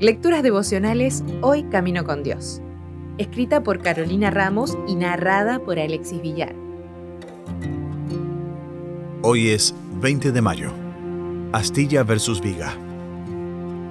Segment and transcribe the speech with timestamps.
[0.00, 2.62] Lecturas devocionales Hoy Camino con Dios.
[3.18, 6.54] Escrita por Carolina Ramos y narrada por Alexis Villar.
[9.22, 10.72] Hoy es 20 de mayo.
[11.52, 12.72] Astilla versus viga.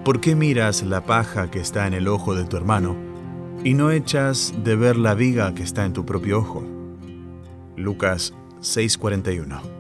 [0.04, 2.96] ¿Por qué miras la paja que está en el ojo de tu hermano
[3.64, 6.64] y no echas de ver la viga que está en tu propio ojo?
[7.76, 9.79] Lucas 6:41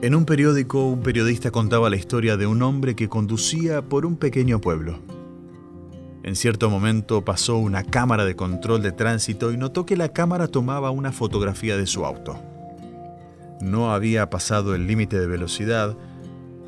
[0.00, 4.16] En un periódico, un periodista contaba la historia de un hombre que conducía por un
[4.16, 5.00] pequeño pueblo.
[6.22, 10.46] En cierto momento pasó una cámara de control de tránsito y notó que la cámara
[10.46, 12.40] tomaba una fotografía de su auto.
[13.60, 15.96] No había pasado el límite de velocidad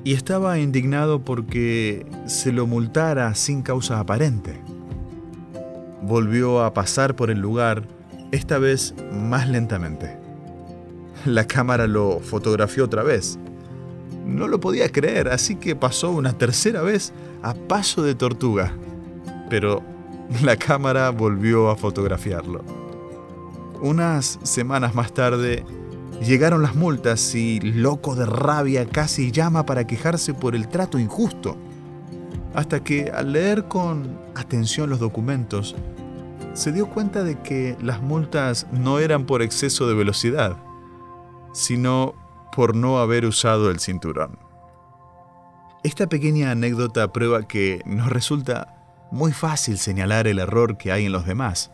[0.02, 4.60] y estaba indignado porque se lo multara sin causa aparente.
[6.02, 7.87] Volvió a pasar por el lugar,
[8.33, 10.19] esta vez más lentamente.
[11.27, 13.38] La cámara lo fotografió otra vez.
[14.24, 17.12] No lo podía creer, así que pasó una tercera vez
[17.43, 18.73] a paso de tortuga.
[19.48, 19.82] Pero
[20.43, 22.63] la cámara volvió a fotografiarlo.
[23.82, 25.65] Unas semanas más tarde,
[26.23, 31.57] llegaron las multas y, loco de rabia, casi llama para quejarse por el trato injusto.
[32.54, 35.74] Hasta que, al leer con atención los documentos,
[36.52, 40.57] se dio cuenta de que las multas no eran por exceso de velocidad
[41.52, 42.15] sino
[42.54, 44.38] por no haber usado el cinturón.
[45.82, 48.76] Esta pequeña anécdota prueba que nos resulta
[49.10, 51.73] muy fácil señalar el error que hay en los demás,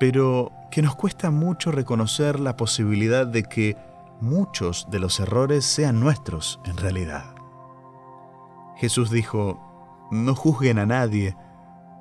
[0.00, 3.76] pero que nos cuesta mucho reconocer la posibilidad de que
[4.20, 7.34] muchos de los errores sean nuestros en realidad.
[8.76, 9.60] Jesús dijo,
[10.10, 11.36] no juzguen a nadie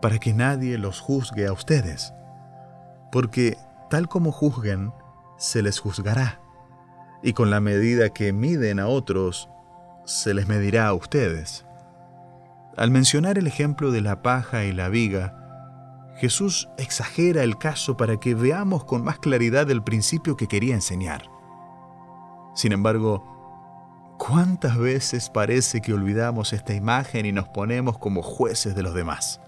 [0.02, 2.14] para que nadie los juzgue a ustedes,
[3.12, 3.58] porque
[3.90, 4.94] tal como juzguen,
[5.38, 6.40] se les juzgará
[7.24, 9.50] y con la medida que miden a otros,
[10.06, 11.66] se les medirá a ustedes.
[12.78, 15.38] Al mencionar el ejemplo de la paja y la viga,
[16.18, 21.24] Jesús exagera el caso para que veamos con más claridad el principio que quería enseñar.
[22.54, 28.84] Sin embargo, ¿cuántas veces parece que olvidamos esta imagen y nos ponemos como jueces de
[28.84, 29.42] los demás?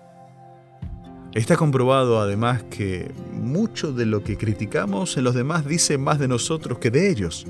[1.34, 6.28] Está comprobado además que mucho de lo que criticamos en los demás dice más de
[6.28, 7.47] nosotros que de ellos.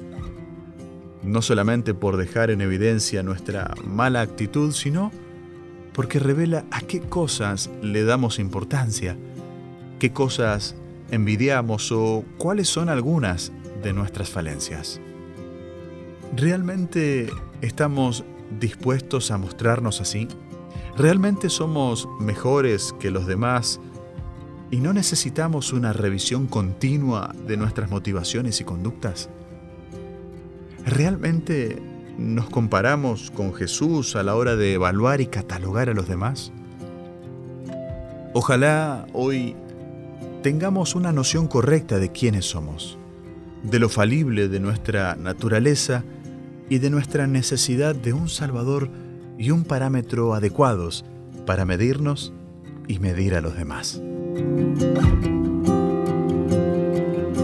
[1.23, 5.11] No solamente por dejar en evidencia nuestra mala actitud, sino
[5.93, 9.15] porque revela a qué cosas le damos importancia,
[9.99, 10.75] qué cosas
[11.11, 13.51] envidiamos o cuáles son algunas
[13.83, 14.99] de nuestras falencias.
[16.35, 17.29] ¿Realmente
[17.61, 18.23] estamos
[18.59, 20.27] dispuestos a mostrarnos así?
[20.97, 23.79] ¿Realmente somos mejores que los demás
[24.71, 29.29] y no necesitamos una revisión continua de nuestras motivaciones y conductas?
[30.85, 31.81] ¿Realmente
[32.17, 36.51] nos comparamos con Jesús a la hora de evaluar y catalogar a los demás?
[38.33, 39.55] Ojalá hoy
[40.41, 42.97] tengamos una noción correcta de quiénes somos,
[43.63, 46.03] de lo falible de nuestra naturaleza
[46.69, 48.89] y de nuestra necesidad de un Salvador
[49.37, 51.05] y un parámetro adecuados
[51.45, 52.33] para medirnos
[52.87, 54.01] y medir a los demás.